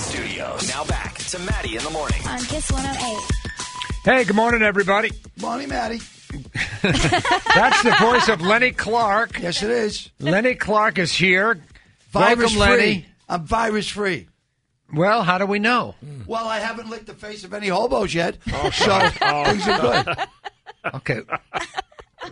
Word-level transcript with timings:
studios. 0.00 0.68
Now 0.68 0.84
back 0.84 1.14
to 1.18 1.38
Matty 1.40 1.76
in 1.76 1.82
the 1.84 1.90
morning. 1.90 2.20
on 2.26 2.38
Kiss 2.44 2.70
108. 2.70 3.18
Hey, 4.04 4.24
good 4.24 4.36
morning, 4.36 4.62
everybody. 4.62 5.10
Morning, 5.40 5.68
Matty. 5.68 6.00
That's 6.82 7.82
the 7.82 7.94
voice 8.00 8.28
of 8.28 8.40
Lenny 8.40 8.70
Clarke. 8.72 9.38
Yes, 9.40 9.62
it 9.62 9.70
is. 9.70 10.10
Lenny 10.18 10.54
Clarke 10.54 10.98
is 10.98 11.12
here. 11.12 11.60
Virus 12.12 12.56
Welcome, 12.56 12.58
Lenny. 12.58 12.76
free. 13.02 13.06
I'm 13.28 13.44
virus 13.44 13.88
free. 13.88 14.28
Well, 14.92 15.22
how 15.22 15.38
do 15.38 15.46
we 15.46 15.58
know? 15.58 15.94
Well, 16.26 16.48
I 16.48 16.58
haven't 16.58 16.88
licked 16.90 17.06
the 17.06 17.14
face 17.14 17.44
of 17.44 17.52
any 17.54 17.68
hobos 17.68 18.12
yet, 18.14 18.38
Oh, 18.52 18.70
so 18.70 18.90
oh, 19.22 19.44
things 19.44 19.68
are 19.68 19.78
good. 19.80 20.16
Okay. 20.94 21.20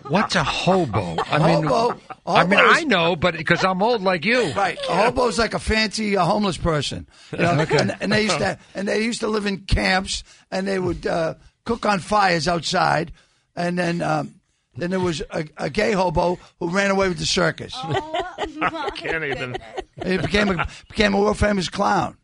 What's 0.09 0.35
a 0.35 0.45
hobo? 0.45 1.17
I 1.23 1.39
mean, 1.39 1.65
hobo- 1.67 2.01
a 2.27 2.31
I 2.31 2.47
mean, 2.47 2.59
is- 2.59 2.79
I 2.79 2.85
know, 2.85 3.15
but 3.17 3.37
because 3.37 3.65
I'm 3.65 3.83
old 3.83 4.03
like 4.03 4.25
you. 4.25 4.53
Right, 4.53 4.79
a 4.89 4.95
hobo's 4.95 5.39
like 5.39 5.55
a 5.55 5.59
fancy 5.59 6.17
uh, 6.17 6.25
homeless 6.25 6.57
person, 6.57 7.07
you 7.33 7.39
know. 7.39 7.51
and, 7.71 7.97
and 8.01 8.13
they 8.13 8.23
used 8.23 8.39
to 8.39 8.59
and 8.75 8.89
they 8.89 9.03
used 9.05 9.21
to 9.21 9.29
live 9.29 9.47
in 9.47 9.59
camps, 9.61 10.25
and 10.51 10.67
they 10.67 10.79
would 10.79 11.07
uh, 11.07 11.35
cook 11.65 11.85
on 11.87 11.99
fires 12.01 12.49
outside, 12.49 13.13
and 13.55 13.79
then 13.79 14.01
um, 14.03 14.35
then 14.77 14.91
there 14.91 15.01
was 15.01 15.23
a, 15.31 15.45
a 15.57 15.71
gay 15.71 15.93
hobo 15.93 16.39
who 16.61 16.71
ran 16.71 16.91
away 16.91 17.09
with 17.09 17.19
the 17.19 17.27
circus. 17.27 17.75
Can't 18.95 19.25
even. 19.25 19.57
He 20.05 20.17
became 20.19 20.49
a 20.59 20.67
became 20.89 21.15
a 21.15 21.21
world 21.21 21.39
famous 21.39 21.69
clown. 21.69 22.17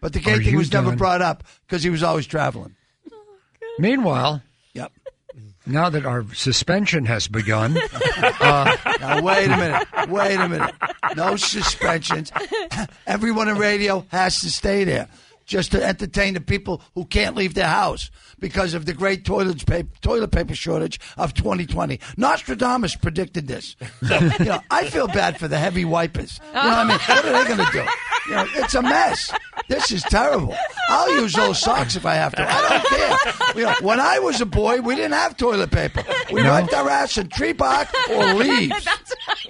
But 0.00 0.12
the 0.12 0.20
gay 0.20 0.32
Are 0.34 0.36
thing 0.36 0.48
you 0.52 0.58
was 0.58 0.70
never 0.72 0.94
brought 0.94 1.22
up 1.22 1.44
because 1.66 1.82
he 1.82 1.90
was 1.90 2.02
always 2.02 2.26
traveling. 2.26 2.76
Meanwhile, 3.78 4.42
Yep. 4.74 4.92
Now 5.66 5.90
that 5.90 6.06
our 6.06 6.24
suspension 6.34 7.04
has 7.06 7.28
begun, 7.28 7.76
uh, 8.40 8.76
Now 9.00 9.22
wait 9.22 9.46
a 9.46 9.56
minute. 9.56 9.88
Wait 10.08 10.36
a 10.36 10.48
minute. 10.48 10.74
No 11.16 11.36
suspensions. 11.36 12.32
Everyone 13.06 13.48
in 13.48 13.58
radio 13.58 14.04
has 14.08 14.40
to 14.40 14.50
stay 14.50 14.84
there 14.84 15.08
just 15.46 15.70
to 15.72 15.82
entertain 15.82 16.34
the 16.34 16.40
people 16.40 16.82
who 16.94 17.04
can't 17.04 17.36
leave 17.36 17.54
their 17.54 17.68
house 17.68 18.10
because 18.38 18.74
of 18.74 18.84
the 18.84 18.92
great 18.92 19.24
toilet 19.24 19.64
paper, 19.64 19.88
toilet 20.00 20.32
paper 20.32 20.54
shortage 20.54 21.00
of 21.16 21.32
2020. 21.34 22.00
Nostradamus 22.16 22.96
predicted 22.96 23.46
this. 23.46 23.76
So, 24.06 24.18
you 24.40 24.44
know, 24.44 24.60
I 24.70 24.88
feel 24.88 25.06
bad 25.06 25.38
for 25.38 25.48
the 25.48 25.58
heavy 25.58 25.84
wipers. 25.84 26.40
You 26.48 26.54
know 26.54 26.60
what 26.62 26.78
I 26.78 26.84
mean? 26.84 26.98
What 26.98 27.24
are 27.24 27.32
they 27.44 27.48
going 27.54 27.66
to 27.66 27.72
do? 27.72 27.86
You 28.28 28.34
know, 28.34 28.46
it's 28.56 28.74
a 28.74 28.82
mess. 28.82 29.32
This 29.68 29.90
is 29.90 30.02
terrible. 30.04 30.54
I'll 30.88 31.10
use 31.20 31.32
those 31.32 31.60
socks 31.60 31.96
if 31.96 32.06
I 32.06 32.14
have 32.14 32.34
to. 32.36 32.46
I 32.48 32.68
don't 32.68 32.86
care. 32.86 33.56
You 33.60 33.64
know, 33.66 33.74
when 33.80 33.98
I 33.98 34.20
was 34.20 34.40
a 34.40 34.46
boy, 34.46 34.80
we 34.80 34.94
didn't 34.94 35.14
have 35.14 35.36
toilet 35.36 35.70
paper. 35.72 36.04
We 36.32 36.42
No. 36.42 36.50
wiped 36.50 36.72
our 36.72 36.88
ass 36.88 37.18
in 37.18 37.28
tree 37.28 37.52
bark 37.52 37.88
or 38.10 38.34
leaves. 38.34 38.86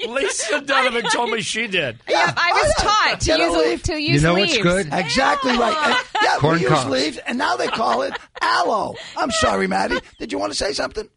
Lisa 0.09 0.61
Donovan 0.63 1.05
told 1.13 1.31
me 1.31 1.43
she 1.43 1.67
did. 1.67 1.99
Yeah, 2.09 2.33
I 2.37 2.53
was 2.53 2.75
yeah. 2.79 2.85
taught 2.85 3.21
to 3.21 3.27
Get 3.27 3.41
a 3.41 3.43
use 3.43 3.57
leaf. 3.57 3.83
to 3.85 4.01
use 4.01 4.23
you 4.23 4.29
know 4.29 4.35
leaves. 4.35 4.53
what's 4.53 4.63
good? 4.63 4.89
Exactly 4.93 5.53
right. 5.59 5.77
And, 5.87 5.97
yeah, 6.23 6.37
Corn 6.39 6.55
we 6.57 6.61
use 6.63 6.71
cobs. 6.71 6.91
leaves, 6.91 7.19
and 7.19 7.37
now 7.37 7.57
they 7.57 7.67
call 7.67 8.03
it 8.03 8.15
aloe. 8.41 8.95
I'm 9.19 9.31
sorry, 9.31 9.67
Matty. 9.67 9.99
Did 10.19 10.33
you 10.33 10.39
want 10.39 10.53
to 10.53 10.57
say 10.59 10.73
something? 10.73 11.09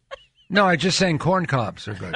No, 0.50 0.66
I 0.66 0.76
just 0.76 0.98
saying 0.98 1.18
corn 1.20 1.46
cobs 1.46 1.88
are 1.88 1.94
good. 1.94 2.14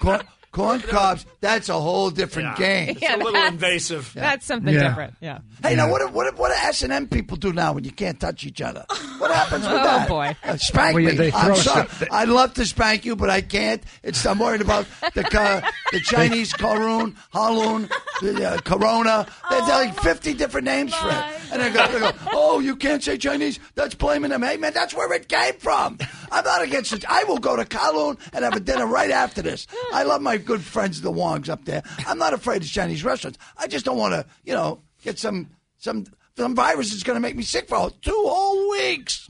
Corn, 0.00 0.20
corn 0.52 0.80
cobs. 0.80 1.24
That's 1.40 1.68
a 1.68 1.78
whole 1.80 2.10
different 2.10 2.56
game. 2.56 2.90
It's 3.00 3.02
a 3.02 3.16
little 3.16 3.32
that's- 3.32 3.52
invasive. 3.52 4.12
That's 4.14 4.44
something 4.46 4.74
Yeah. 4.74 4.88
different. 4.88 5.14
Yeah. 5.20 5.38
Hey, 5.62 5.76
now 5.76 5.90
what 5.90 6.00
do, 6.00 6.08
what 6.12 6.30
do, 6.30 6.40
what 6.40 6.48
do 6.48 6.54
S 6.66 6.82
and 6.82 6.92
M 6.92 7.06
people 7.08 7.36
do 7.36 7.52
now 7.52 7.72
when 7.74 7.84
you 7.84 7.92
can't 7.92 8.18
touch 8.18 8.44
each 8.44 8.60
other? 8.60 8.84
What 9.18 9.30
happens 9.30 9.62
with 9.64 9.72
Oh, 9.80 9.84
that? 9.84 10.08
boy. 10.08 10.36
Uh, 10.42 10.56
spank 10.56 10.94
Well, 10.94 11.02
yeah, 11.04 11.10
me. 11.10 11.16
they 11.16 11.32
I'm 11.32 11.46
throw 11.46 11.54
sorry. 11.54 11.88
stuff- 11.88 12.08
I'd 12.10 12.28
love 12.28 12.54
to 12.54 12.66
spank 12.66 13.04
you, 13.04 13.14
but 13.16 13.30
I 13.30 13.40
can't. 13.42 13.82
It's 14.02 14.24
I'm 14.26 14.38
worried 14.38 14.60
about 14.62 14.86
the 15.14 15.24
uh, 15.40 15.60
the 15.92 16.00
Chinese 16.00 16.52
Kowloon, 16.52 17.14
Haloon, 17.32 17.88
the 18.22 18.50
uh, 18.50 18.58
Corona. 18.62 19.26
There's 19.50 19.68
like 19.68 19.98
50 20.00 20.34
different 20.34 20.64
names 20.64 20.94
for 20.94 21.08
it. 21.08 21.39
And 21.52 21.60
they 21.62 21.70
go, 21.72 21.86
they 21.92 21.98
go, 21.98 22.12
oh, 22.32 22.60
you 22.60 22.76
can't 22.76 23.02
say 23.02 23.16
Chinese. 23.18 23.58
That's 23.74 23.94
blaming 23.94 24.30
them. 24.30 24.42
Hey, 24.42 24.56
man, 24.56 24.72
that's 24.72 24.94
where 24.94 25.12
it 25.12 25.28
came 25.28 25.54
from. 25.54 25.98
I'm 26.30 26.44
not 26.44 26.62
against 26.62 26.92
it. 26.92 27.04
I 27.10 27.24
will 27.24 27.38
go 27.38 27.56
to 27.56 27.64
Kowloon 27.64 28.18
and 28.32 28.44
have 28.44 28.54
a 28.54 28.60
dinner 28.60 28.86
right 28.86 29.10
after 29.10 29.42
this. 29.42 29.66
I 29.92 30.04
love 30.04 30.22
my 30.22 30.36
good 30.36 30.62
friends, 30.62 31.00
the 31.00 31.10
Wongs 31.10 31.48
up 31.48 31.64
there. 31.64 31.82
I'm 32.06 32.18
not 32.18 32.32
afraid 32.34 32.62
of 32.62 32.68
Chinese 32.68 33.04
restaurants. 33.04 33.38
I 33.56 33.66
just 33.66 33.84
don't 33.84 33.98
want 33.98 34.14
to, 34.14 34.26
you 34.44 34.52
know, 34.54 34.80
get 35.02 35.18
some 35.18 35.48
some 35.78 36.06
some 36.36 36.54
virus 36.54 36.90
that's 36.90 37.02
going 37.02 37.16
to 37.16 37.20
make 37.20 37.36
me 37.36 37.42
sick 37.42 37.68
for 37.68 37.90
two 38.02 38.12
whole 38.26 38.70
weeks. 38.70 39.28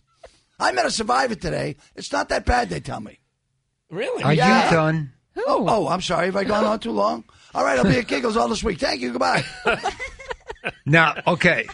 I 0.59 0.73
met 0.73 0.85
a 0.87 0.91
survivor 0.91 1.35
today. 1.35 1.77
It's 1.97 2.13
not 2.13 2.29
that 2.29 2.45
bad, 2.45 2.69
they 2.69 2.81
tell 2.81 3.01
me. 3.01 3.19
Really? 3.91 4.23
Are 4.23 4.35
Yeah. 4.35 4.67
you 4.67 4.71
done? 4.77 5.13
Oh, 5.47 5.65
oh, 5.69 5.89
I'm 5.89 6.03
sorry. 6.03 6.27
Have 6.27 6.37
I 6.37 6.45
gone 6.45 6.65
on 6.65 6.81
too 6.81 6.91
long? 6.93 7.25
All 7.55 7.65
right, 7.65 7.79
I'll 7.79 7.85
be 7.85 7.97
at 7.99 8.07
Giggles 8.07 8.37
all 8.37 8.47
this 8.49 8.63
week. 8.63 8.79
Thank 8.79 9.01
you. 9.01 9.13
Goodbye. 9.13 9.43
Now, 10.85 11.15
okay. 11.27 11.67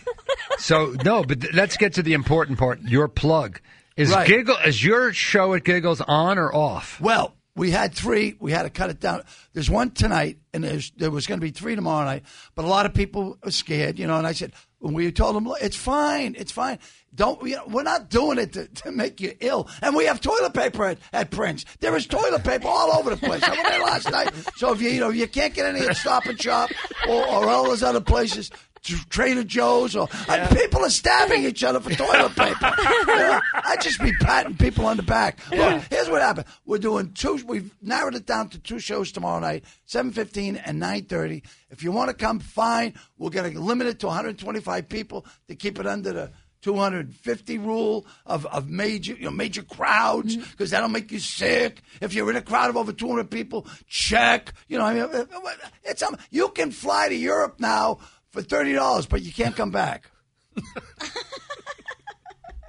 So 0.58 0.94
no, 1.04 1.22
but 1.24 1.40
th- 1.42 1.54
let's 1.54 1.76
get 1.76 1.94
to 1.94 2.02
the 2.02 2.14
important 2.14 2.58
part. 2.58 2.80
Your 2.82 3.08
plug 3.08 3.60
is 3.96 4.10
Right. 4.10 4.26
Giggle. 4.26 4.56
Is 4.64 4.82
your 4.82 5.12
show 5.12 5.54
at 5.54 5.64
Giggles 5.64 6.00
on 6.00 6.38
or 6.38 6.54
off? 6.54 7.00
Well, 7.00 7.34
we 7.54 7.70
had 7.70 7.94
three. 7.94 8.36
We 8.38 8.52
had 8.52 8.64
to 8.64 8.70
cut 8.70 8.90
it 8.90 9.00
down. 9.00 9.22
There's 9.54 9.70
one 9.70 9.90
tonight, 9.90 10.38
and 10.52 10.62
there's, 10.62 10.90
there 10.96 11.10
was 11.10 11.26
going 11.26 11.40
to 11.40 11.44
be 11.44 11.50
three 11.52 11.74
tomorrow 11.74 12.04
night. 12.04 12.24
But 12.54 12.66
a 12.66 12.68
lot 12.68 12.84
of 12.84 12.92
people 12.92 13.38
are 13.42 13.50
scared, 13.50 13.98
you 13.98 14.06
know. 14.06 14.18
And 14.18 14.26
I 14.26 14.32
said, 14.32 14.52
when 14.78 14.92
we 14.92 15.10
told 15.10 15.34
them, 15.36 15.44
"Look, 15.46 15.58
it's 15.62 15.76
fine, 15.76 16.34
it's 16.38 16.52
fine. 16.52 16.78
Don't 17.14 17.42
you 17.48 17.56
know, 17.56 17.64
we're 17.66 17.82
not 17.82 18.10
doing 18.10 18.36
it 18.36 18.52
to, 18.52 18.66
to 18.68 18.92
make 18.92 19.22
you 19.22 19.32
ill. 19.40 19.70
And 19.80 19.96
we 19.96 20.04
have 20.04 20.20
toilet 20.20 20.52
paper 20.52 20.84
at, 20.84 20.98
at 21.14 21.30
Prince. 21.30 21.64
There 21.80 21.96
is 21.96 22.06
toilet 22.06 22.44
paper 22.44 22.68
all 22.68 22.92
over 22.92 23.08
the 23.08 23.16
place. 23.16 23.42
I 23.42 23.50
went 23.52 23.62
there 23.68 23.80
last 23.80 24.10
night. 24.10 24.32
So 24.56 24.74
if 24.74 24.82
you 24.82 24.90
you 24.90 25.00
know 25.00 25.08
you 25.08 25.26
can't 25.26 25.54
get 25.54 25.64
any 25.64 25.80
at 25.80 25.96
Stop 25.96 26.26
and 26.26 26.38
Shop 26.40 26.70
or, 27.08 27.26
or 27.26 27.48
all 27.48 27.64
those 27.64 27.82
other 27.82 28.02
places. 28.02 28.50
Tr- 28.82 29.08
Trader 29.08 29.44
Joe's 29.44 29.96
or 29.96 30.08
uh, 30.28 30.32
and 30.36 30.56
people 30.56 30.84
are 30.84 30.90
stabbing 30.90 31.44
each 31.44 31.64
other 31.64 31.80
for 31.80 31.90
toilet 31.90 32.34
paper. 32.34 32.72
Know, 33.06 33.40
I 33.54 33.76
just 33.80 34.00
be 34.02 34.12
patting 34.20 34.56
people 34.56 34.84
on 34.84 34.96
the 34.96 35.02
back. 35.02 35.38
Look, 35.50 35.82
here's 35.90 36.10
what 36.10 36.20
happened. 36.20 36.46
We're 36.66 36.78
doing 36.78 37.12
two. 37.12 37.40
We've 37.46 37.72
narrowed 37.80 38.14
it 38.14 38.26
down 38.26 38.50
to 38.50 38.58
two 38.58 38.78
shows 38.78 39.10
tomorrow 39.10 39.40
night, 39.40 39.64
seven 39.86 40.12
fifteen 40.12 40.56
and 40.56 40.78
nine 40.78 41.04
thirty. 41.04 41.42
If 41.70 41.82
you 41.82 41.92
want 41.92 42.10
to 42.10 42.14
come, 42.14 42.40
fine. 42.40 42.94
We're 43.16 43.30
going 43.30 43.52
to 43.52 43.60
limit 43.60 43.86
it 43.86 44.00
to 44.00 44.06
125 44.06 44.88
people 44.88 45.26
to 45.48 45.54
keep 45.54 45.78
it 45.78 45.86
under 45.86 46.12
the 46.12 46.30
250 46.62 47.58
rule 47.58 48.06
of, 48.24 48.44
of 48.46 48.68
major 48.68 49.14
you 49.14 49.24
know 49.24 49.30
major 49.30 49.62
crowds 49.62 50.36
mm-hmm. 50.36 50.50
because 50.50 50.70
that'll 50.70 50.88
make 50.88 51.12
you 51.12 51.18
sick. 51.20 51.82
If 52.00 52.12
you're 52.12 52.28
in 52.28 52.36
a 52.36 52.42
crowd 52.42 52.70
of 52.70 52.76
over 52.76 52.92
200 52.92 53.30
people, 53.30 53.66
check. 53.86 54.52
You 54.66 54.78
know, 54.78 54.84
I 54.84 54.94
mean, 54.94 55.02
uh, 55.04 55.26
uh, 55.32 55.50
it's 55.84 56.02
um, 56.02 56.16
you 56.30 56.48
can 56.48 56.72
fly 56.72 57.08
to 57.08 57.14
Europe 57.14 57.60
now 57.60 57.98
for 58.36 58.42
thirty 58.42 58.72
dollars, 58.74 59.06
but 59.06 59.22
you 59.22 59.32
can't 59.32 59.56
come 59.56 59.70
back. 59.70 60.10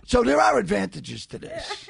so 0.05 0.23
there 0.23 0.39
are 0.39 0.57
advantages 0.57 1.25
to 1.27 1.37
this. 1.37 1.89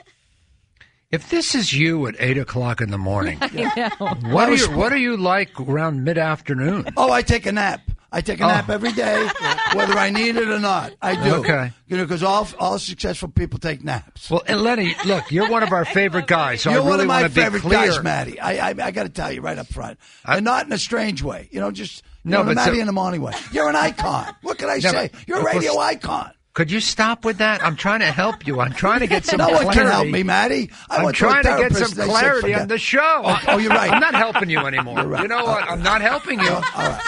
If 1.11 1.29
this 1.29 1.55
is 1.55 1.73
you 1.73 2.07
at 2.07 2.15
eight 2.19 2.37
o'clock 2.37 2.81
in 2.81 2.91
the 2.91 2.97
morning, 2.97 3.37
what 3.99 4.49
are 4.49 4.55
you 4.55 4.69
what 4.71 4.91
are 4.91 4.97
you 4.97 5.15
like 5.15 5.59
around 5.59 6.03
mid 6.03 6.17
afternoon? 6.17 6.89
Oh, 6.97 7.11
I 7.11 7.21
take 7.21 7.45
a 7.45 7.51
nap. 7.51 7.81
I 8.17 8.21
take 8.21 8.39
a 8.41 8.45
Oh. 8.45 8.47
nap 8.47 8.67
every 8.69 8.91
day, 8.93 9.29
whether 9.73 9.93
I 9.97 10.09
need 10.09 10.37
it 10.37 10.49
or 10.49 10.57
not. 10.59 10.91
I 11.03 11.23
do. 11.23 11.35
Okay. 11.35 11.71
You 11.87 11.97
know, 11.97 12.03
because 12.03 12.23
all 12.23 12.47
all 12.59 12.79
successful 12.79 13.29
people 13.29 13.59
take 13.59 13.83
naps. 13.83 14.31
Well, 14.31 14.41
and 14.47 14.61
Lenny, 14.61 14.95
look, 15.05 15.31
you're 15.31 15.47
one 15.49 15.61
of 15.61 15.71
our 15.71 15.85
favorite 15.99 16.25
guys, 16.25 16.61
so 16.63 16.71
You're 16.71 16.79
I 16.81 16.83
really 16.83 16.89
one 16.89 16.99
of 17.01 17.07
my 17.07 17.21
want 17.21 17.33
to 17.33 17.39
be 17.39 17.43
favorite 17.43 17.71
guys, 17.71 18.01
Matty. 18.01 18.39
I 18.39 18.69
I, 18.69 18.75
I 18.87 18.91
got 18.91 19.03
to 19.03 19.09
tell 19.09 19.31
you 19.31 19.41
right 19.41 19.57
up 19.57 19.67
front, 19.67 19.99
and 20.25 20.43
not 20.43 20.65
in 20.65 20.71
a 20.73 20.77
strange 20.79 21.21
way. 21.21 21.47
You 21.51 21.59
know, 21.59 21.69
just 21.69 22.03
you 22.25 22.31
No, 22.31 22.37
know, 22.39 22.49
the 22.49 22.55
but 22.55 22.63
so- 22.63 22.69
Matty 22.71 22.79
in 22.81 22.87
the 22.87 22.91
morning 22.93 23.21
way. 23.21 23.33
You're 23.51 23.69
an 23.69 23.75
icon. 23.75 24.35
What 24.41 24.57
can 24.57 24.67
I 24.69 24.77
No, 24.79 24.91
say? 24.91 25.09
but- 25.13 25.27
You're 25.27 25.37
a 25.37 25.41
of 25.41 25.45
course- 25.51 25.63
radio 25.63 25.79
icon. 25.79 26.31
Could 26.57 26.71
you 26.71 26.79
stop 26.79 27.23
with 27.23 27.37
that? 27.37 27.63
I'm 27.63 27.75
trying 27.75 27.99
to 27.99 28.11
help 28.11 28.47
you. 28.47 28.59
I'm 28.59 28.73
trying 28.73 29.01
to 29.01 29.05
get 29.07 29.25
some 29.25 29.37
No 29.37 29.45
clarity. 29.45 29.65
one 29.67 29.75
can 29.75 29.85
help 29.85 30.07
me, 30.07 30.23
Matty. 30.23 30.71
I 30.89 30.95
I'm 30.97 31.03
went 31.03 31.15
to 31.17 31.19
trying 31.19 31.43
to 31.43 31.55
get 31.69 31.75
some 31.75 31.91
clarity 32.07 32.55
on 32.55 32.67
the 32.67 32.79
show. 32.79 33.21
Oh, 33.23 33.39
oh, 33.49 33.57
you're 33.59 33.69
right. 33.69 33.91
I'm 33.91 33.99
not 34.01 34.15
helping 34.15 34.49
you 34.49 34.57
anymore. 34.61 34.97
You're 34.97 35.07
right. 35.07 35.21
You 35.21 35.27
know 35.27 35.45
what? 35.45 35.69
I'm 35.69 35.83
not 35.83 36.01
helping 36.01 36.39
you. 36.39 36.47
Oh, 36.49 36.55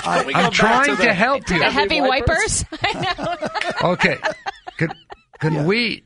all 0.05 0.23
right. 0.23 0.35
I, 0.35 0.43
I'm 0.43 0.51
trying 0.51 0.91
to 0.91 0.95
to, 0.97 1.01
the- 1.01 1.13
help 1.15 1.49
you. 1.49 1.57
The 1.57 1.65
heavy 1.71 1.95
Heavy 1.95 2.07
wipers. 2.07 2.63
Okay. 3.83 4.17
Can, 4.77 4.89
can 5.39 5.65
we 5.65 6.03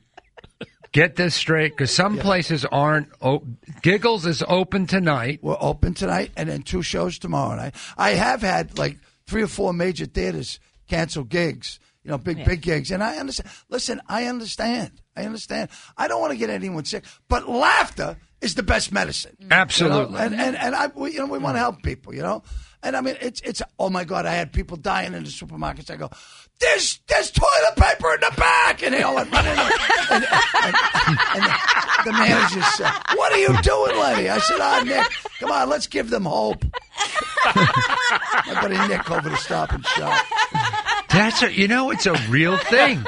get 0.93 1.17
this 1.17 1.35
straight? 1.35 1.73
Because 1.73 1.93
some 1.93 2.17
places 2.19 2.63
aren't. 2.63 3.09
O- 3.21 3.43
Giggles 3.81 4.25
is 4.25 4.41
open 4.47 4.87
tonight. 4.87 5.39
We're 5.41 5.57
open 5.59 5.95
tonight 5.95 6.31
and 6.37 6.47
then 6.47 6.61
two 6.61 6.81
shows 6.81 7.19
tomorrow 7.19 7.57
night. 7.57 7.75
I 7.97 8.11
have 8.11 8.41
had 8.41 8.77
like 8.77 8.99
three 9.27 9.43
or 9.43 9.47
four 9.47 9.73
major 9.73 10.05
theaters 10.05 10.61
cancel 10.87 11.23
gigs, 11.25 11.79
you 12.03 12.11
know, 12.11 12.17
big, 12.17 12.43
big 12.45 12.61
gigs. 12.61 12.91
And 12.91 13.03
I 13.03 13.17
understand. 13.17 13.49
Listen, 13.69 14.01
I 14.07 14.25
understand. 14.25 15.01
I 15.15 15.23
understand. 15.25 15.69
I 15.97 16.07
don't 16.07 16.21
want 16.21 16.31
to 16.31 16.37
get 16.37 16.49
anyone 16.49 16.85
sick, 16.85 17.05
but 17.29 17.47
laughter 17.47 18.17
is 18.41 18.55
the 18.55 18.63
best 18.63 18.91
medicine. 18.91 19.35
you 19.39 19.47
know? 19.47 19.55
Absolutely. 19.55 20.19
And, 20.19 20.35
and, 20.35 20.55
and 20.57 20.75
I, 20.75 20.87
we, 20.87 21.13
you 21.13 21.19
know, 21.19 21.27
we 21.27 21.39
want 21.39 21.55
to 21.55 21.59
help 21.59 21.81
people, 21.81 22.13
you 22.13 22.21
know? 22.21 22.43
And 22.83 22.97
I 22.97 23.01
mean, 23.01 23.15
it's, 23.21 23.39
it's, 23.41 23.61
oh 23.79 23.89
my 23.89 24.03
God, 24.03 24.25
I 24.25 24.33
had 24.33 24.51
people 24.51 24.75
dying 24.75 25.13
in 25.13 25.23
the 25.23 25.29
supermarkets. 25.29 25.89
I 25.89 25.95
go, 25.95 26.09
there's, 26.59 26.99
there's 27.07 27.31
toilet 27.31 27.75
paper 27.77 28.13
in 28.13 28.19
the 28.19 28.33
back. 28.35 28.83
And 28.83 28.93
they 28.93 29.01
all 29.01 29.15
went 29.15 29.31
running. 29.31 29.57
And, 30.11 30.25
and, 30.25 30.75
and, 31.07 31.19
and 31.33 31.43
the, 31.43 31.53
the 32.05 32.11
manager 32.11 32.61
said, 32.61 32.91
what 33.15 33.31
are 33.31 33.37
you 33.37 33.59
doing, 33.61 33.97
lady? 33.99 34.29
I 34.29 34.37
said, 34.39 34.57
ah, 34.59 34.83
Nick, 34.85 35.07
come 35.39 35.49
on, 35.49 35.69
let's 35.69 35.87
give 35.87 36.09
them 36.09 36.25
hope. 36.25 36.63
My 37.55 38.59
buddy 38.61 38.77
Nick 38.89 39.09
over 39.09 39.29
to 39.29 39.37
Stop 39.37 39.71
and 39.71 39.83
Shop. 39.87 40.25
That's 41.13 41.43
a, 41.43 41.53
you 41.53 41.67
know, 41.67 41.91
it's 41.91 42.05
a 42.05 42.13
real 42.29 42.57
thing. 42.57 43.03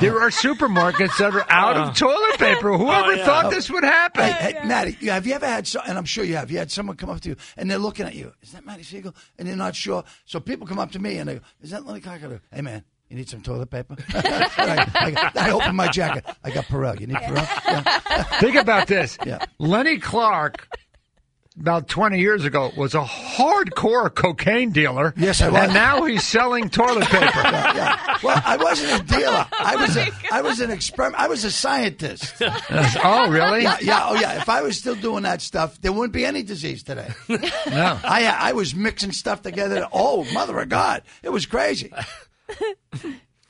There 0.00 0.20
are 0.20 0.28
supermarkets 0.28 1.16
that 1.18 1.34
are 1.34 1.46
out 1.50 1.76
of 1.76 1.82
uh-huh. 1.88 1.92
toilet 1.94 2.38
paper. 2.38 2.76
Whoever 2.76 3.08
Oh, 3.08 3.10
yeah. 3.12 3.24
thought 3.24 3.50
this 3.50 3.70
would 3.70 3.84
happen? 3.84 4.24
Hey, 4.24 4.52
hey, 4.60 4.66
Matty, 4.68 4.92
have 5.06 5.26
you 5.26 5.32
ever 5.34 5.46
had, 5.46 5.66
so, 5.66 5.80
and 5.86 5.96
I'm 5.96 6.04
sure 6.04 6.24
you 6.24 6.36
have, 6.36 6.50
you 6.50 6.58
had 6.58 6.70
someone 6.70 6.96
come 6.96 7.08
up 7.08 7.20
to 7.22 7.30
you 7.30 7.36
and 7.56 7.70
they're 7.70 7.78
looking 7.78 8.04
at 8.06 8.14
you. 8.14 8.32
Is 8.42 8.52
that 8.52 8.66
Matty 8.66 8.82
Siegel? 8.82 9.14
And 9.38 9.48
they're 9.48 9.56
not 9.56 9.74
sure. 9.74 10.04
So 10.26 10.40
people 10.40 10.66
come 10.66 10.78
up 10.78 10.92
to 10.92 10.98
me 10.98 11.16
and 11.16 11.28
they 11.28 11.34
go, 11.36 11.40
Is 11.62 11.70
that 11.70 11.86
Lenny 11.86 12.00
Clarke? 12.00 12.20
Hey, 12.52 12.60
man, 12.60 12.84
you 13.08 13.16
need 13.16 13.30
some 13.30 13.40
toilet 13.40 13.70
paper? 13.70 13.96
I, 14.14 15.32
I, 15.34 15.46
I 15.48 15.50
open 15.52 15.74
my 15.74 15.88
jacket. 15.88 16.26
I 16.44 16.50
got 16.50 16.66
Purell. 16.66 17.00
You 17.00 17.06
need 17.06 17.16
Purell? 17.16 17.48
Yeah. 17.66 18.22
Think 18.40 18.56
about 18.56 18.88
this. 18.88 19.16
Yeah. 19.24 19.38
Lenny 19.58 19.96
Clarke, 19.98 20.68
about 21.60 21.88
20 21.88 22.18
years 22.20 22.44
ago, 22.44 22.70
was 22.76 22.94
a 22.94 23.02
hardcore 23.02 24.14
cocaine 24.14 24.70
dealer. 24.70 25.12
Yes, 25.16 25.40
I 25.40 25.48
was. 25.48 25.62
And 25.64 25.74
now 25.74 26.04
he's 26.04 26.26
selling 26.26 26.68
toilet 26.70 27.04
paper. 27.08 27.24
Yeah. 27.42 28.18
Well, 28.22 28.40
I 28.44 28.56
wasn't 28.56 29.02
a 29.02 29.04
dealer. 29.04 29.46
Oh 29.60 29.64
I 29.64 29.76
was 29.76 29.96
a, 29.96 30.06
I 30.32 30.40
was 30.42 30.60
an 30.60 30.70
experiment. 30.70 31.20
I 31.20 31.28
was 31.28 31.44
a 31.44 31.50
scientist. 31.50 32.34
oh, 32.40 33.28
really? 33.30 33.62
Yeah, 33.62 33.76
yeah, 33.80 34.06
oh 34.08 34.14
yeah. 34.14 34.40
If 34.40 34.48
I 34.48 34.62
was 34.62 34.78
still 34.78 34.94
doing 34.94 35.24
that 35.24 35.42
stuff, 35.42 35.80
there 35.80 35.92
wouldn't 35.92 36.12
be 36.12 36.24
any 36.24 36.42
disease 36.42 36.82
today. 36.82 37.08
No. 37.28 37.98
I 38.04 38.34
I 38.38 38.52
was 38.52 38.74
mixing 38.74 39.12
stuff 39.12 39.42
together. 39.42 39.86
Oh, 39.92 40.24
mother 40.32 40.58
of 40.58 40.68
God, 40.68 41.02
it 41.22 41.30
was 41.30 41.44
crazy. 41.46 41.92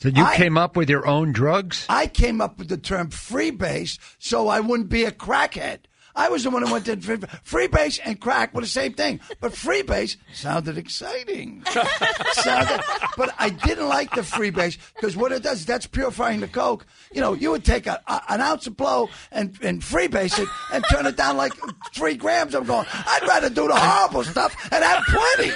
So 0.01 0.09
you 0.09 0.25
I- 0.25 0.37
came 0.37 0.57
up 0.57 0.77
with 0.77 0.89
your 0.89 1.07
own 1.07 1.33
drugs? 1.33 1.85
I 1.89 2.07
came 2.07 2.41
up 2.41 2.59
with 2.59 2.69
the 2.69 2.77
term 2.79 3.11
freebase 3.11 3.99
so 4.19 4.49
I 4.49 4.61
wouldn't 4.61 4.89
be 4.89 5.05
a 5.05 5.13
crackhead. 5.13 5.81
I 6.19 6.29
was 6.29 6.43
the 6.43 6.51
one 6.51 6.67
who 6.67 6.73
went 6.73 6.85
to 6.87 6.97
free, 7.01 7.17
freebase 7.17 8.01
and 8.05 8.21
crack 8.21 8.53
were 8.53 8.61
the 8.61 8.67
same 8.67 8.93
thing, 8.93 9.21
but 9.41 9.55
free 9.55 9.83
freebase 9.85 10.17
sounded 10.33 10.77
exciting. 10.77 11.63
sounded, 12.33 12.81
but 13.17 13.33
I 13.39 13.51
didn't 13.51 13.89
like 13.89 14.11
the 14.17 14.25
free 14.25 14.51
freebase 14.51 14.79
because 14.97 15.17
what 15.17 15.31
it 15.31 15.43
does, 15.45 15.65
that's 15.65 15.87
purifying 15.87 16.41
the 16.41 16.49
coke. 16.49 16.87
You 17.13 17.21
know, 17.21 17.35
you 17.35 17.53
would 17.53 17.65
take 17.65 17.87
a, 17.87 18.03
a, 18.09 18.23
an 18.31 18.41
ounce 18.41 18.67
of 18.67 18.77
blow 18.77 19.09
and, 19.31 19.57
and 19.63 19.81
freebase 19.81 20.39
it 20.43 20.49
and 20.73 20.85
turn 20.91 21.07
it 21.07 21.17
down 21.17 21.37
like 21.37 21.53
three 21.95 22.17
grams. 22.17 22.55
I'm 22.55 22.65
going, 22.65 22.87
I'd 22.93 23.23
rather 23.29 23.49
do 23.49 23.69
the 23.69 23.77
horrible 23.77 24.25
stuff 24.25 24.57
and 24.73 24.83
have 24.83 25.05
plenty. 25.07 25.53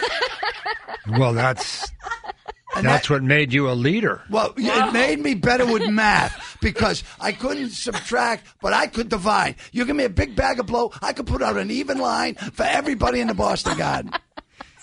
Well, 1.19 1.33
that's 1.33 1.91
And 2.77 2.87
that's 2.87 3.09
that- 3.09 3.15
what 3.15 3.23
made 3.23 3.53
you 3.53 3.69
a 3.71 3.73
leader. 3.73 4.23
Well, 4.31 4.55
it 4.57 4.93
made 4.93 5.19
me 5.19 5.35
better 5.35 5.67
with 5.67 5.89
math 5.89 6.41
because 6.63 7.05
I 7.21 7.33
couldn't 7.33 7.71
subtract, 7.71 8.47
but 8.63 8.73
I 8.73 8.87
could 8.87 9.11
divide. 9.11 9.57
You 9.73 9.85
give 9.85 9.97
me 9.97 10.05
a 10.05 10.09
big 10.09 10.35
bag 10.35 10.59
of 10.61 10.67
blow, 10.67 10.93
I 11.03 11.13
could 11.13 11.27
put 11.27 11.43
out 11.43 11.59
an 11.59 11.71
even 11.71 11.99
line 11.99 12.37
for 12.37 12.63
everybody 12.65 13.21
in 13.21 13.27
the 13.29 13.35
Boston 13.35 13.77
Garden. 13.77 14.13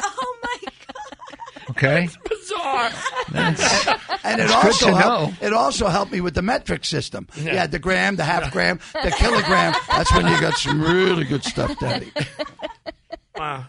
Oh 0.01 0.37
my 0.43 0.55
god. 0.61 1.69
Okay? 1.71 2.09
Bizarre. 2.29 2.89
And 4.23 4.41
it 4.41 4.47
That's 4.47 4.63
good 4.63 4.65
also 4.65 4.85
to 4.91 4.95
helped, 4.95 5.41
know. 5.41 5.47
it 5.47 5.53
also 5.53 5.87
helped 5.87 6.11
me 6.11 6.21
with 6.21 6.35
the 6.35 6.41
metric 6.41 6.85
system. 6.85 7.27
You 7.35 7.49
had 7.49 7.71
the 7.71 7.79
gram, 7.79 8.15
the 8.15 8.23
half 8.23 8.51
gram, 8.51 8.79
the 8.93 9.11
kilogram. 9.11 9.73
That's 9.89 10.11
when 10.13 10.27
you 10.27 10.39
got 10.39 10.55
some 10.57 10.81
really 10.81 11.23
good 11.25 11.43
stuff, 11.43 11.77
Daddy. 11.79 12.11
Wow. 13.37 13.65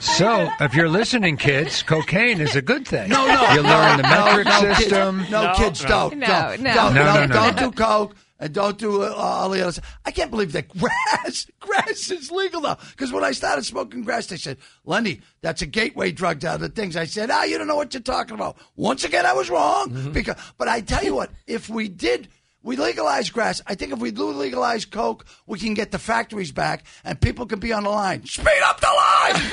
So, 0.00 0.48
if 0.60 0.74
you're 0.74 0.88
listening, 0.88 1.36
kids, 1.36 1.82
cocaine 1.82 2.40
is 2.40 2.56
a 2.56 2.62
good 2.62 2.86
thing. 2.86 3.08
No, 3.08 3.26
no, 3.26 3.52
You 3.52 3.62
learn 3.62 3.96
the 3.98 4.02
no, 4.02 4.24
metric 4.24 4.46
no, 4.46 4.60
kids. 4.60 4.78
system. 4.78 5.26
No, 5.30 5.42
No, 5.44 5.54
kids, 5.54 5.82
no. 5.82 5.88
don't, 5.88 6.18
No, 6.18 6.26
don't, 6.26 6.60
no. 6.62 6.74
don't, 6.74 6.94
No, 6.94 7.04
no, 7.04 7.14
don't, 7.14 7.28
no, 7.28 7.34
don't 7.34 7.56
no. 7.56 7.70
do 7.70 7.76
coke. 7.76 8.16
And 8.40 8.54
don't 8.54 8.78
do 8.78 9.02
uh, 9.02 9.12
all 9.16 9.50
the 9.50 9.62
others. 9.62 9.80
I 10.06 10.12
can't 10.12 10.30
believe 10.30 10.52
that 10.52 10.68
grass, 10.78 11.46
grass 11.58 12.08
is 12.12 12.30
legal 12.30 12.60
now. 12.60 12.78
Because 12.92 13.12
when 13.12 13.24
I 13.24 13.32
started 13.32 13.64
smoking 13.64 14.02
grass, 14.02 14.28
they 14.28 14.36
said, 14.36 14.58
Lenny, 14.84 15.22
that's 15.42 15.60
a 15.60 15.66
gateway 15.66 16.12
drug 16.12 16.38
to 16.42 16.50
other 16.52 16.68
things. 16.68 16.96
I 16.96 17.04
said, 17.06 17.32
ah, 17.32 17.42
you 17.42 17.58
don't 17.58 17.66
know 17.66 17.74
what 17.74 17.92
you're 17.92 18.00
talking 18.00 18.34
about. 18.36 18.56
Once 18.76 19.02
again, 19.02 19.26
I 19.26 19.32
was 19.32 19.50
wrong. 19.50 19.90
Mm-hmm. 19.90 20.12
Because, 20.12 20.36
but 20.56 20.68
I 20.68 20.82
tell 20.82 21.02
you 21.02 21.16
what, 21.16 21.32
if 21.48 21.68
we 21.68 21.88
did, 21.88 22.28
we 22.62 22.76
legalize 22.76 23.30
grass. 23.30 23.62
I 23.66 23.74
think 23.74 23.92
if 23.92 23.98
we 23.98 24.10
do 24.10 24.30
legalize 24.30 24.84
coke, 24.84 25.24
we 25.46 25.58
can 25.58 25.74
get 25.74 25.90
the 25.90 25.98
factories 25.98 26.52
back 26.52 26.84
and 27.04 27.20
people 27.20 27.46
can 27.46 27.60
be 27.60 27.72
on 27.72 27.84
the 27.84 27.90
line. 27.90 28.24
Speed 28.26 28.62
up 28.64 28.80
the 28.80 28.86
line. 28.86 29.34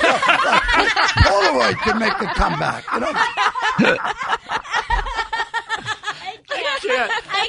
Polaroid 1.24 1.76
can 1.82 1.98
make 1.98 2.18
the 2.18 2.26
comeback. 2.26 2.84
You 2.92 3.00
know. 3.00 3.96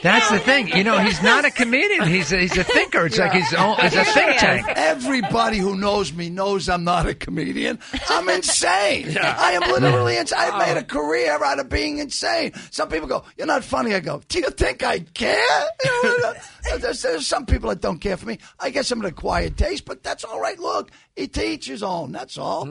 That's 0.03 0.29
the 0.29 0.39
thing. 0.39 0.69
You 0.69 0.83
know, 0.83 0.97
he's 0.99 1.21
not 1.21 1.45
a 1.45 1.51
comedian. 1.51 2.07
He's 2.07 2.31
a, 2.31 2.37
he's 2.37 2.57
a 2.57 2.63
thinker. 2.63 3.05
It's 3.05 3.17
like 3.17 3.33
he's, 3.33 3.53
own, 3.53 3.75
he's 3.77 3.95
a 3.95 4.03
think 4.03 4.37
tank. 4.37 4.65
Everybody 4.75 5.57
who 5.57 5.75
knows 5.77 6.13
me 6.13 6.29
knows 6.29 6.69
I'm 6.69 6.83
not 6.83 7.07
a 7.07 7.13
comedian. 7.13 7.79
I'm 8.09 8.29
insane. 8.37 9.17
I 9.17 9.51
am 9.53 9.61
literally 9.71 10.17
insane. 10.17 10.39
I 10.39 10.65
made 10.65 10.77
a 10.77 10.83
career 10.83 11.43
out 11.43 11.59
of 11.59 11.69
being 11.69 11.99
insane. 11.99 12.53
Some 12.71 12.89
people 12.89 13.07
go, 13.07 13.23
"You're 13.37 13.47
not 13.47 13.63
funny." 13.63 13.93
I 13.95 13.99
go, 13.99 14.21
"Do 14.27 14.39
you 14.39 14.49
think 14.49 14.83
I 14.83 14.99
care?" 14.99 15.37
There's, 16.79 17.01
there's 17.01 17.25
some 17.25 17.45
people 17.45 17.69
that 17.69 17.79
don't 17.79 17.99
care 17.99 18.17
for 18.17 18.25
me. 18.25 18.39
I 18.59 18.69
guess 18.71 18.91
I'm 18.91 19.03
an 19.03 19.11
quiet 19.13 19.55
taste, 19.55 19.85
but 19.85 20.03
that's 20.03 20.25
all 20.25 20.41
right. 20.41 20.59
Look, 20.59 20.91
he 21.15 21.27
teaches 21.27 21.81
on. 21.81 22.11
That's 22.11 22.37
all. 22.37 22.65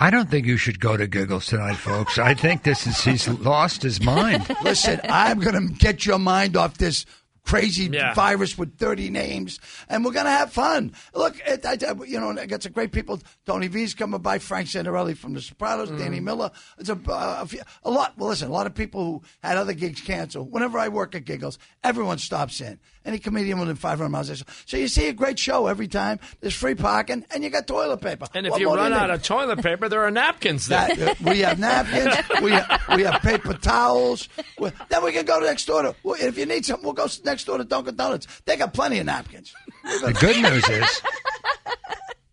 I 0.00 0.10
don't 0.10 0.28
think 0.30 0.46
you 0.46 0.56
should 0.56 0.80
go 0.80 0.96
to 0.96 1.06
Giggles 1.06 1.46
tonight, 1.46 1.76
folks. 1.76 2.18
I 2.18 2.34
think 2.34 2.62
this 2.64 2.86
is 2.86 3.00
he's 3.02 3.28
lost 3.28 3.82
his 3.82 4.02
mind. 4.02 4.44
Listen, 4.62 5.00
I'm 5.04 5.38
going 5.38 5.68
to 5.68 5.74
get 5.74 6.04
your 6.04 6.18
mind 6.18 6.56
off 6.56 6.78
this 6.78 7.06
crazy 7.44 7.88
Yeah. 7.92 8.14
virus 8.14 8.56
with 8.56 8.78
30 8.78 9.10
names, 9.10 9.60
and 9.88 10.04
we're 10.04 10.12
going 10.12 10.24
to 10.24 10.30
have 10.30 10.52
fun. 10.52 10.92
Look, 11.14 11.36
it, 11.46 11.64
I, 11.64 11.74
you 12.06 12.18
know, 12.20 12.30
I 12.30 12.46
got 12.46 12.62
some 12.62 12.72
great 12.72 12.92
people. 12.92 13.20
Tony 13.46 13.68
V's 13.68 13.94
coming 13.94 14.20
by, 14.20 14.38
Frank 14.38 14.68
Santorelli 14.68 15.16
from 15.16 15.34
The 15.34 15.40
Sopranos, 15.42 15.90
Danny 15.90 16.20
Miller. 16.20 16.50
It's 16.78 16.88
a, 16.88 16.94
uh, 17.08 17.38
a, 17.42 17.46
few- 17.46 17.60
a 17.84 17.90
lot. 17.90 18.14
Well, 18.16 18.30
listen, 18.30 18.48
a 18.48 18.52
lot 18.52 18.66
of 18.66 18.74
people 18.74 19.04
who 19.04 19.22
had 19.42 19.56
other 19.56 19.74
gigs 19.74 20.00
canceled. 20.00 20.50
Whenever 20.50 20.78
I 20.78 20.88
work 20.88 21.14
at 21.14 21.24
Giggles, 21.24 21.58
everyone 21.82 22.18
stops 22.18 22.60
in. 22.60 22.78
Any 23.06 23.18
comedian 23.18 23.58
within 23.60 23.76
500 23.76 24.08
miles. 24.08 24.28
they 24.28 24.34
say- 24.36 24.44
So 24.64 24.76
you 24.78 24.88
see 24.88 25.08
a 25.08 25.12
great 25.12 25.38
show 25.38 25.66
every 25.66 25.88
time. 25.88 26.18
There's 26.40 26.54
free 26.54 26.74
parking, 26.74 27.26
and 27.30 27.44
you 27.44 27.50
got 27.50 27.66
toilet 27.66 28.00
paper. 28.00 28.26
And 28.34 28.46
if 28.46 28.52
What 28.52 28.60
you 28.62 28.74
run 28.74 28.92
need? 28.92 28.96
out 28.96 29.10
of 29.10 29.22
toilet 29.22 29.60
paper, 29.62 29.90
there 29.90 30.02
are 30.02 30.10
napkins 30.10 30.66
there. 30.68 30.88
That, 30.88 31.08
uh, 31.10 31.14
we 31.30 31.40
have 31.40 31.58
napkins. 31.58 32.14
we 32.42 32.52
have, 32.52 32.82
we 32.96 33.02
have 33.02 33.20
paper 33.20 33.52
towels. 33.52 34.30
We- 34.58 34.70
then 34.88 35.04
we 35.04 35.12
can 35.12 35.26
go 35.26 35.38
next 35.40 35.66
door 35.66 35.82
to. 35.82 35.94
well, 36.02 36.16
If 36.18 36.38
you 36.38 36.46
need 36.46 36.64
something, 36.64 36.82
we'll 36.84 36.94
go 36.94 37.04
s- 37.04 37.20
next 37.34 37.44
door 37.46 37.58
to 37.58 37.64
Dunkin' 37.64 37.96
Donuts. 37.96 38.28
They 38.44 38.56
got 38.56 38.72
plenty 38.72 39.00
of 39.00 39.06
napkins. 39.06 39.52
The 39.82 40.12
good 40.20 40.36
news 40.40 40.68
is, 40.68 41.02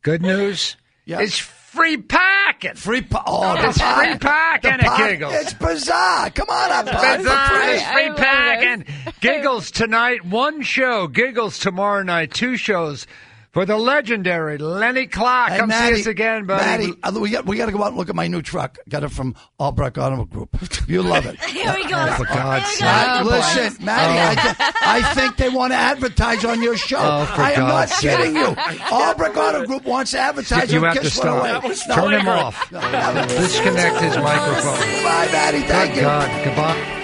good 0.04 0.22
news 0.22 0.76
Yeah. 1.06 1.22
is 1.22 1.36
free 1.40 1.98
packing. 1.98 2.76
Free 2.76 3.02
pa- 3.02 3.24
oh, 3.26 3.60
the 3.60 3.70
It's 3.70 3.78
pa- 3.80 3.96
free 3.96 4.18
packing 4.20 4.78
the 4.78 4.92
at 4.92 4.98
Giggles. 4.98 5.34
It's 5.34 5.54
bizarre. 5.56 6.30
Come 6.30 6.50
on, 6.50 6.72
I'm 6.72 6.86
buying 6.86 7.18
Bizarre 7.24 7.48
free. 7.50 7.72
is 7.74 7.84
free 7.84 8.10
I 8.10 8.14
packing. 8.16 8.86
Giggles 9.22 9.72
tonight, 9.72 10.24
one 10.24 10.62
show. 10.62 11.08
Giggles 11.08 11.58
tomorrow 11.58 12.04
night, 12.04 12.32
two 12.32 12.56
shows 12.58 13.08
for 13.52 13.66
the 13.66 13.78
legendary 13.78 14.58
Lenny 14.58 15.08
Clarke. 15.08 15.52
Hey, 15.52 15.58
Come 15.60 15.70
Matty, 15.70 15.96
see 15.96 16.02
us 16.02 16.08
again, 16.08 16.46
buddy. 16.46 16.88
Matty, 16.88 16.94
uh, 17.04 17.20
we 17.20 17.30
got 17.32 17.46
we 17.46 17.58
got 17.58 17.66
to 17.68 17.72
go 17.74 17.84
out 17.84 17.90
and 17.90 17.98
look 17.98 18.10
at 18.10 18.16
my 18.16 18.28
new 18.28 18.42
truck. 18.42 18.78
Got 18.88 19.04
it 19.04 19.10
from 19.12 19.36
Albrecht 19.60 19.98
Auto 19.98 20.26
Group. 20.26 20.56
You 20.88 21.02
love 21.04 21.26
it. 21.26 21.40
Here 21.46 21.74
we 21.76 21.84
go. 21.88 22.12
for 22.14 22.26
God's 22.26 22.70
Here 22.78 22.88
go. 22.88 22.94
sake. 22.94 23.08
Uh, 23.08 23.24
listen, 23.26 23.86
Matty, 23.86 24.40
I, 24.42 24.72
I 24.82 25.14
think 25.16 25.38
they 25.38 25.50
want 25.50 25.74
to 25.74 25.78
advertise 25.78 26.46
on 26.46 26.62
your 26.64 26.78
show. 26.78 26.98
Oh, 27.00 27.26
for 27.26 27.42
I 27.42 27.52
am 27.52 27.60
God's 27.62 27.92
not 27.92 28.00
sake. 28.00 28.18
kidding 28.18 28.36
you. 28.36 28.56
Albrecht 28.92 29.36
Auto 29.38 29.66
Group 29.66 29.84
wants 29.86 30.12
to 30.12 30.20
advertise. 30.20 30.72
you 30.72 30.80
on 30.80 30.86
have 30.86 30.94
to 30.96 31.02
Kiss 31.02 31.18
108. 31.18 31.50
stop. 31.52 31.64
was 31.68 31.82
Turn 31.84 32.14
him 32.14 32.22
flagrant. 32.22 32.28
off. 32.28 33.28
Disconnect 33.30 34.02
his 34.02 34.18
microphone. 34.18 35.04
Bye, 35.04 35.30
Matty. 35.32 35.62
Thank 35.62 35.90
Good 35.92 35.96
you. 35.98 36.02
God. 36.04 36.46
Goodbye. 36.46 36.98